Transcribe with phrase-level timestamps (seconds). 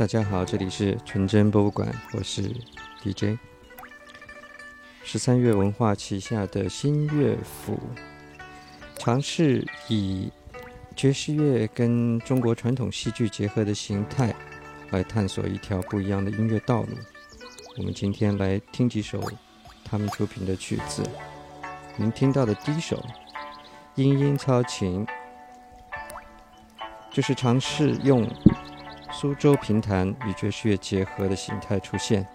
[0.00, 2.50] 大家好，这里是纯真博物馆，我是
[3.02, 3.38] DJ。
[5.04, 7.78] 十三月文化旗下的新乐府，
[8.96, 10.32] 尝试以
[10.96, 14.34] 爵士乐跟中国传统戏剧结合的形态，
[14.88, 16.96] 来探索一条不一样的音乐道路。
[17.76, 19.22] 我们今天来听几首
[19.84, 21.02] 他们出品的曲子。
[21.98, 22.96] 您听到的第一首
[23.96, 25.06] 《莺莺操琴》，
[27.10, 28.26] 就是尝试用
[29.20, 32.26] 苏州评弹与爵士乐结合的形态出现。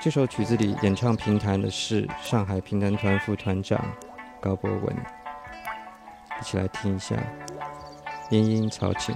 [0.00, 3.80] 这首曲子里演唱评弹的是上海评弹团副团长
[4.40, 4.96] 高博文，
[6.40, 7.14] 一起来听一下
[8.30, 9.14] 《莺莺操琴》。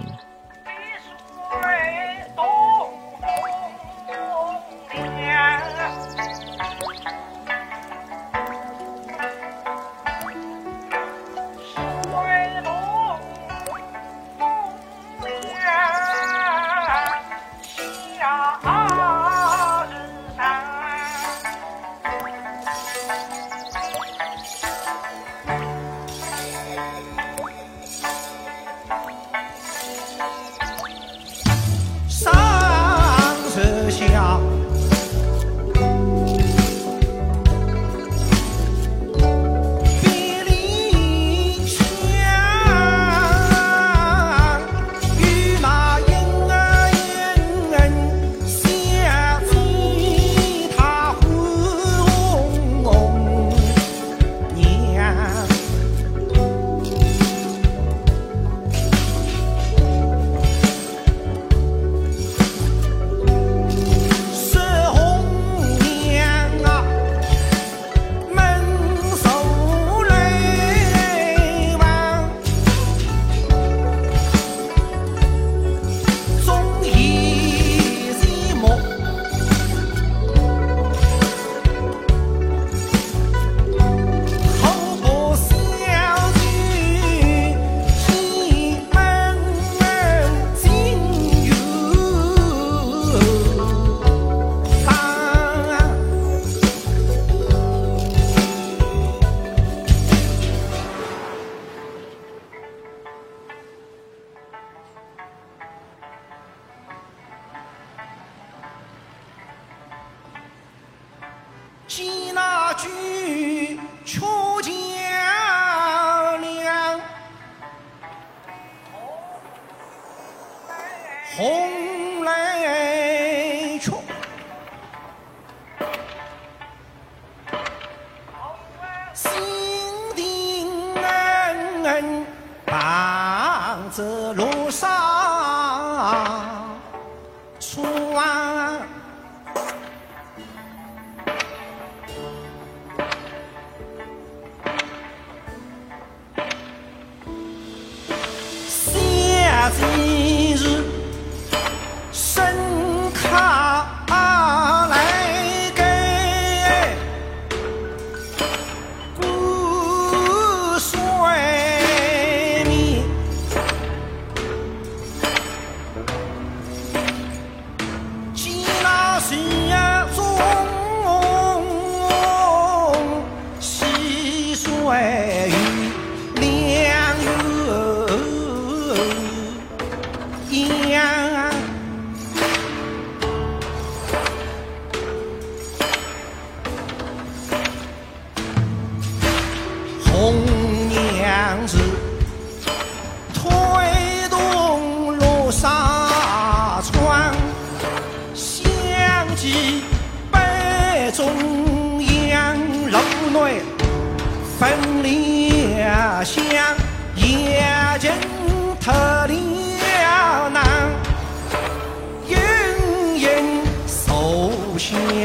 [149.70, 150.49] assim.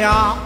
[0.05, 0.44] 呀。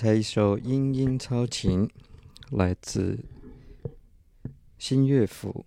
[0.00, 1.86] 才一首《莺莺操琴》
[2.56, 3.18] 来自
[4.78, 5.66] 新乐府，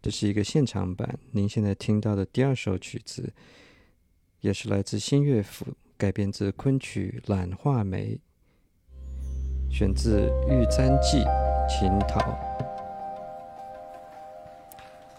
[0.00, 1.18] 这是一个现场版。
[1.32, 3.34] 您现在听到的第二首曲子，
[4.40, 5.66] 也是来自新乐府，
[5.98, 8.18] 改编自昆曲《懒画眉》，
[9.70, 11.18] 选自《玉簪记》
[11.68, 12.18] 琴桃。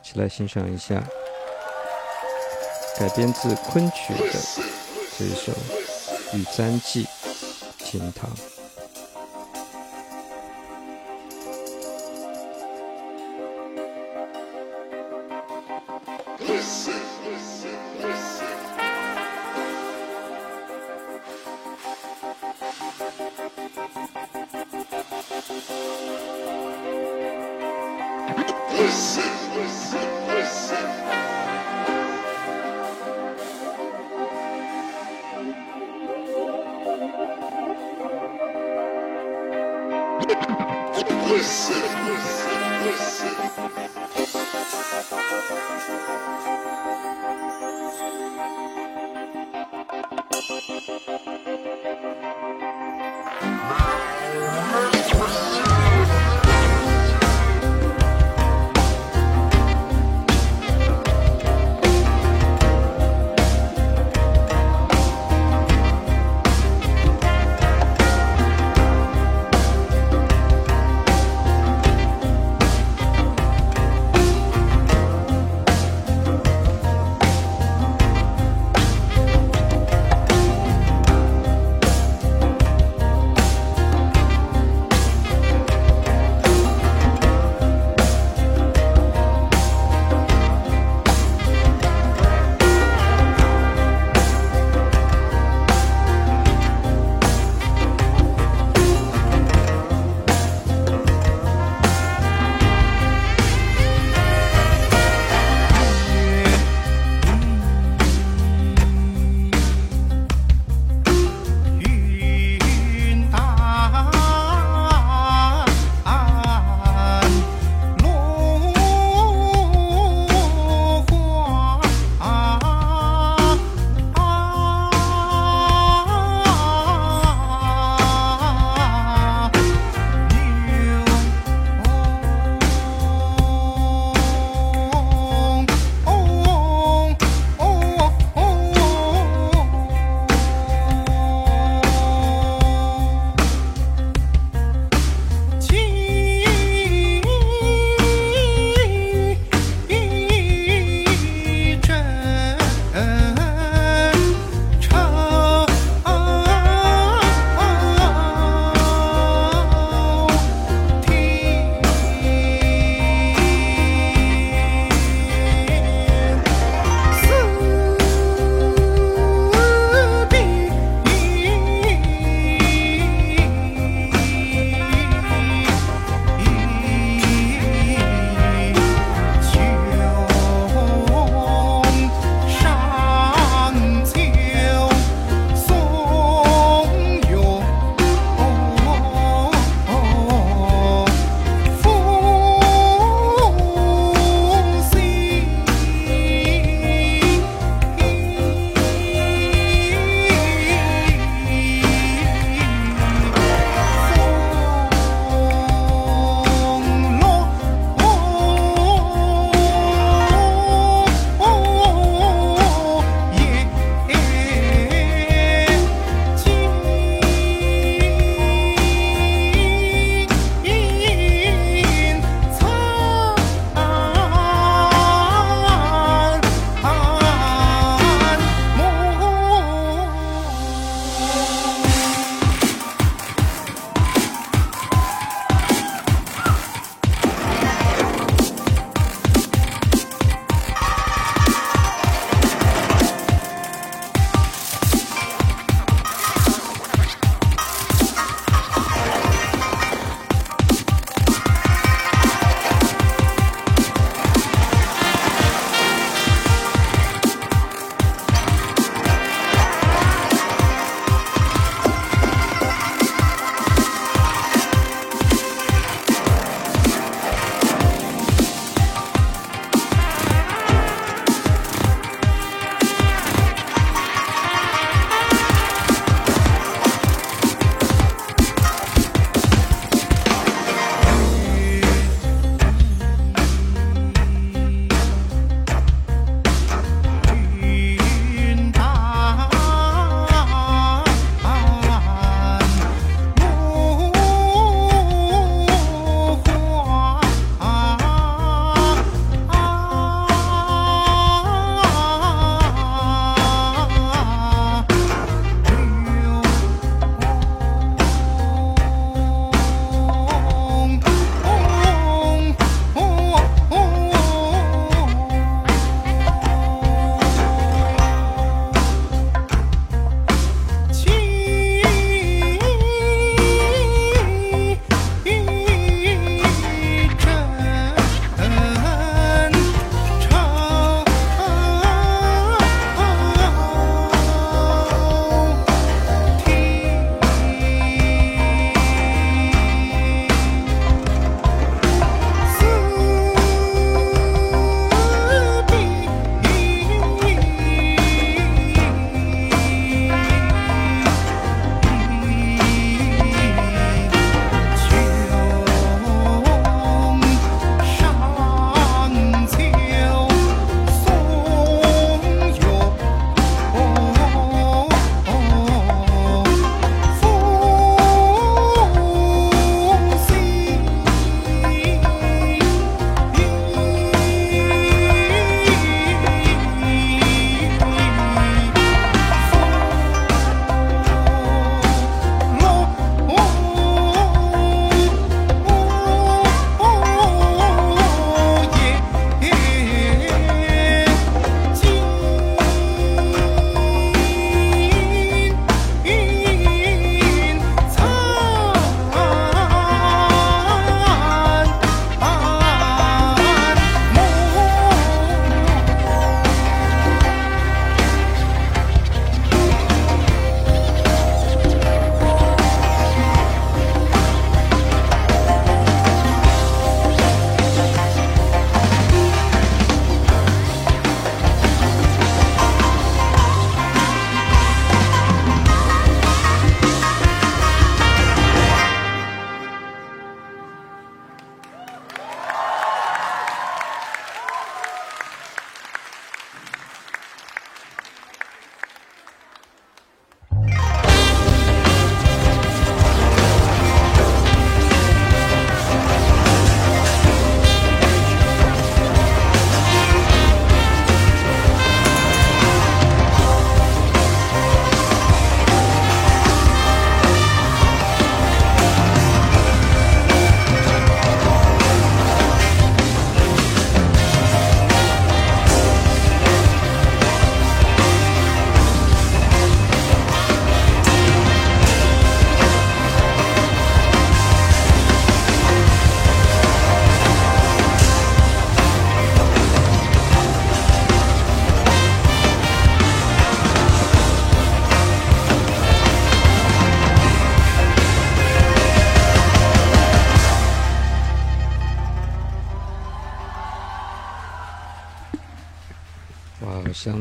[0.01, 1.07] 一起来欣赏一下
[2.97, 4.31] 改编自昆曲的
[5.19, 5.53] 这一首
[6.35, 7.03] 《玉簪记》。
[7.89, 8.56] 心疼。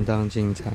[0.07, 0.73] 当精彩。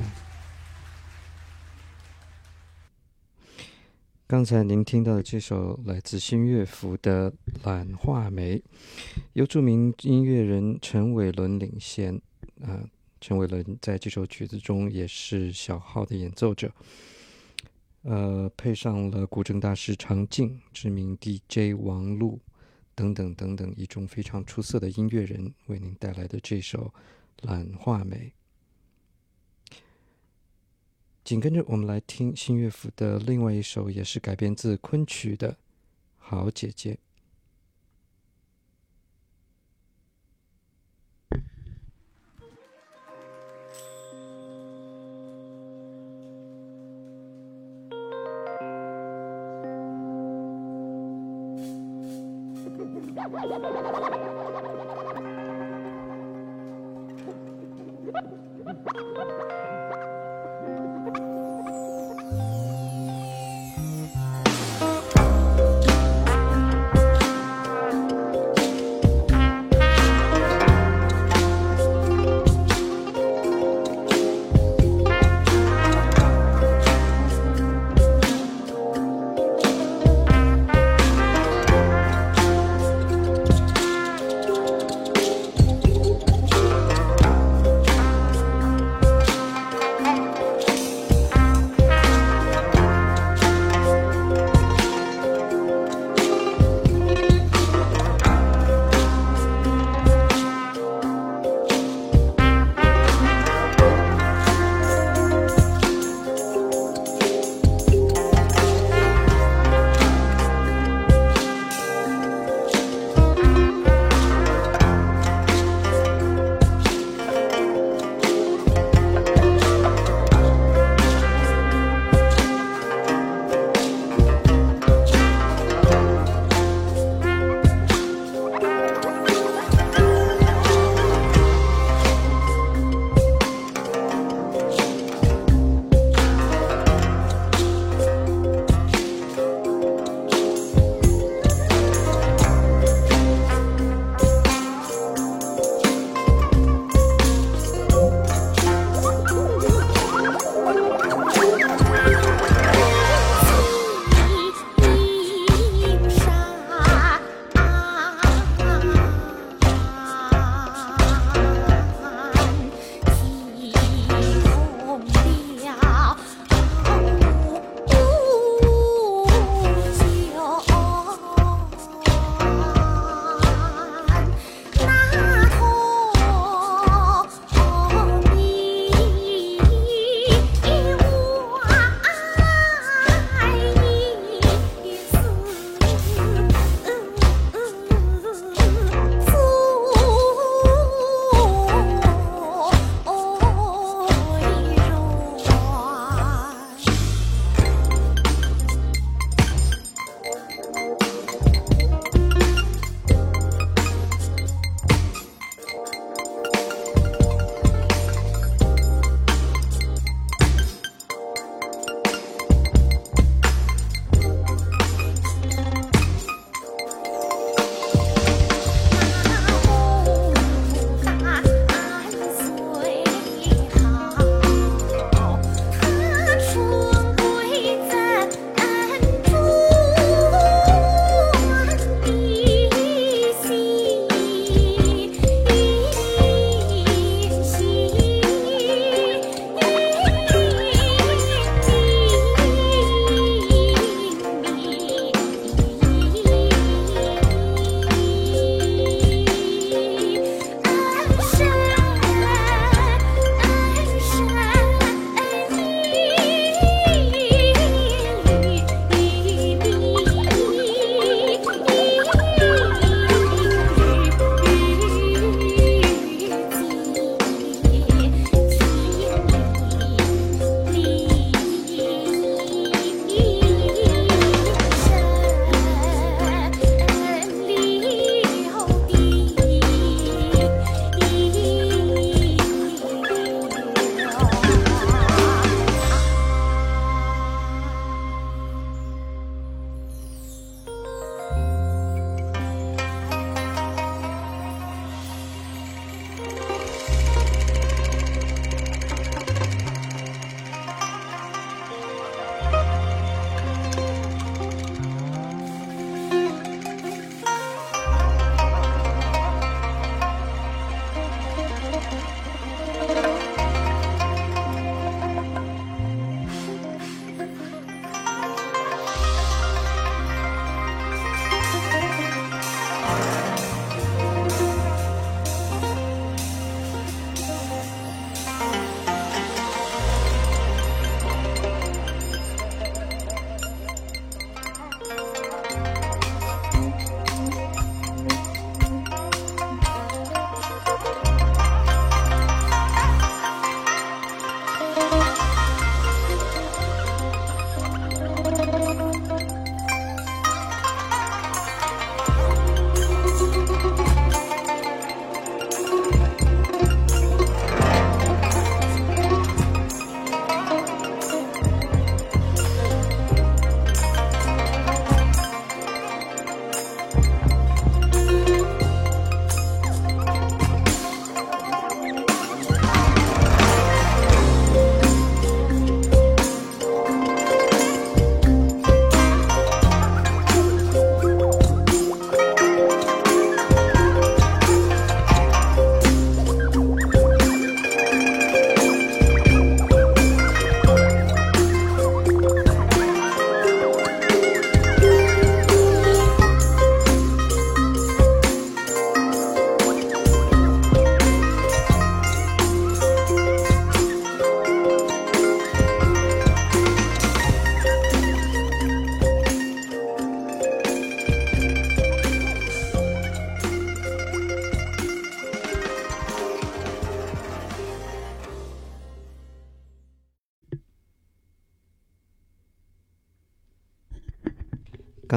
[4.26, 7.32] 刚才您听到的这首来自新乐府的
[7.64, 8.58] 《懒画眉》，
[9.32, 12.20] 由著名音乐人陈伟伦领衔。
[12.62, 12.84] 啊，
[13.20, 16.70] 陈伟伦在这首曲子中也是小号的演奏者。
[18.02, 22.38] 呃，配上了古筝大师常静、知名 DJ 王璐
[22.94, 26.92] 等等等等一众非常出色的音乐人为您带来的这首
[27.48, 28.32] 《懒画眉》。
[31.24, 35.52] 紧跟着，我们来听新乐府的另外一首，也是改编自昆曲的
[36.18, 36.94] 《好姐姐》。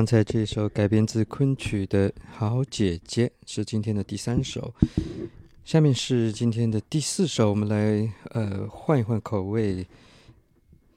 [0.05, 4.71] 刚才这首改编自昆曲的《好姐姐》是今天的第三首，
[5.63, 9.87] 下面是今天的第四首，我们来呃换一换口味。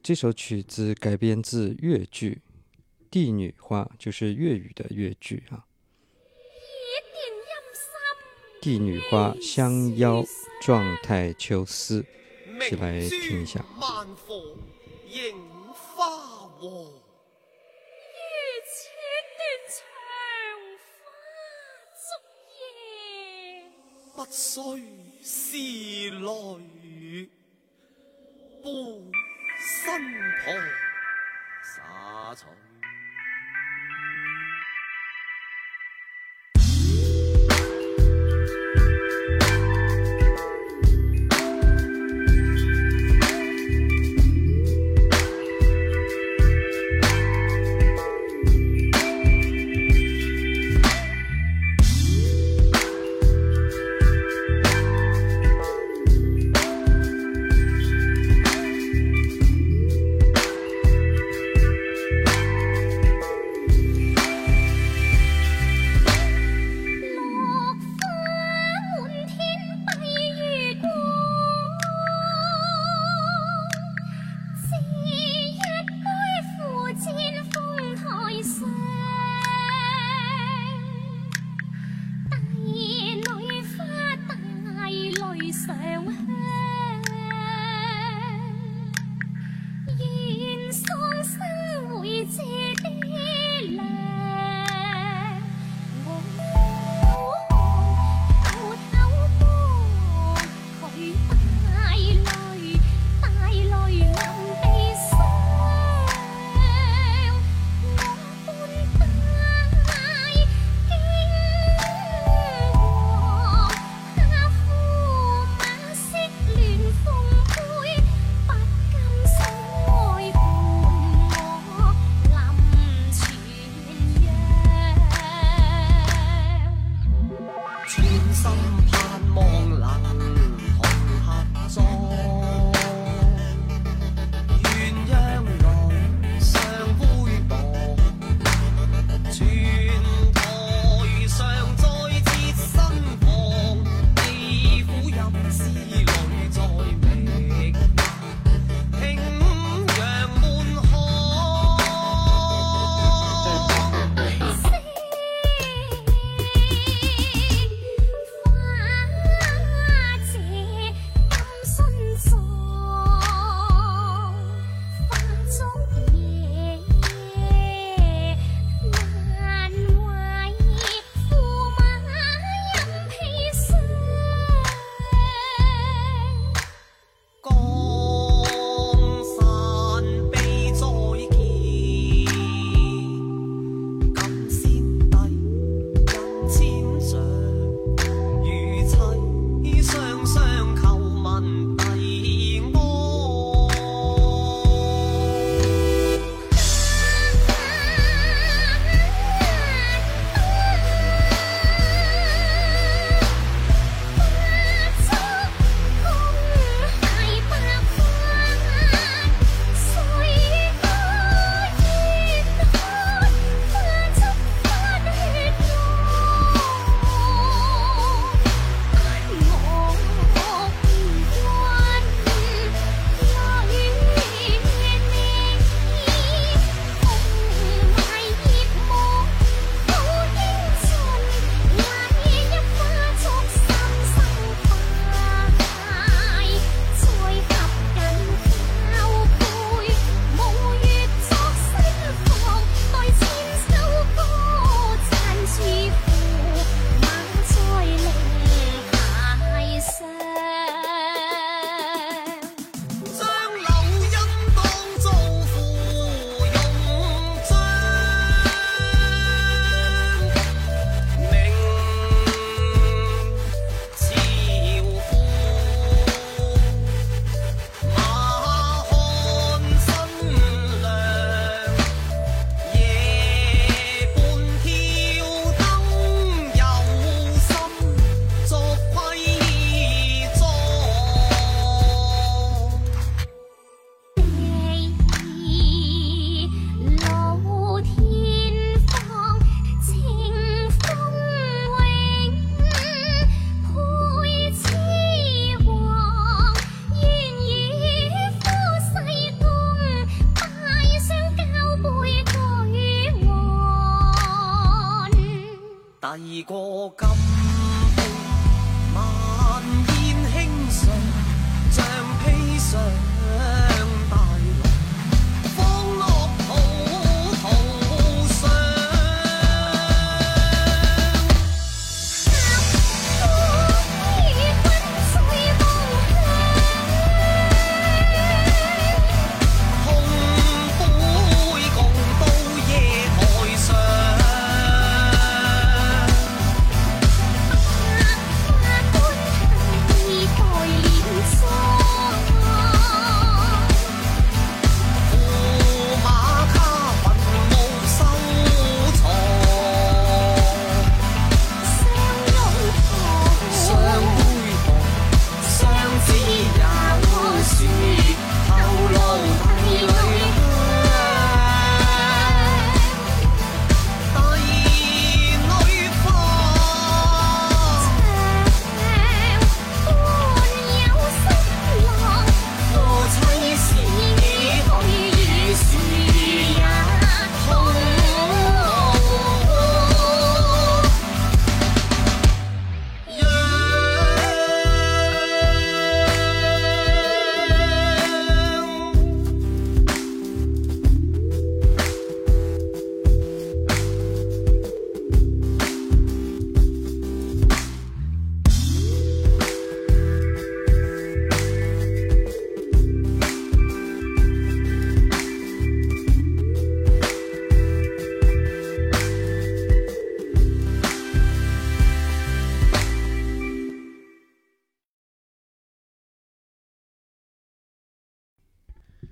[0.03, 2.43] 这首曲子改编自越剧
[3.11, 5.65] 《帝女花》，就是粤语的越剧啊。
[8.61, 10.23] 帝女花相邀
[10.61, 12.05] 状态秋思，
[12.45, 13.65] 一起来听一下。
[16.61, 17.08] 不
[24.41, 24.63] 虽
[25.21, 25.57] 是
[26.61, 27.29] 女
[28.63, 28.73] 伴
[29.59, 30.01] 身
[30.45, 30.55] 旁
[31.65, 32.68] 洒在。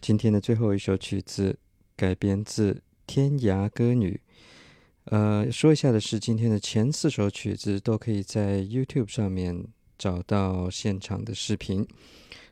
[0.07, 1.59] 今天的最后一首曲子
[1.97, 2.75] 改编自
[3.09, 4.21] 《天涯歌女》。
[5.07, 9.67] 呃，说一下的是，今天的前四首曲子都可以在 YouTube 上面
[9.99, 11.85] 找到现场的视频。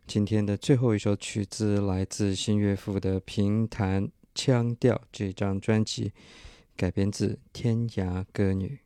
[0.04, 6.10] 今天的最后一首曲子来自新乐府的《平弹腔调》这张专辑，
[6.76, 8.80] 改编自《天涯歌女》。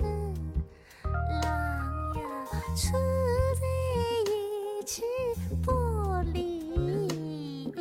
[0.00, 0.06] 郎
[2.14, 2.22] 呀，
[2.74, 2.92] 穿
[3.54, 3.62] 在
[4.30, 4.32] 一
[4.84, 5.02] 起
[5.62, 5.70] 不
[6.32, 7.72] 离。